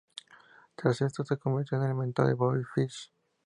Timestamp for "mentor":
1.93-2.25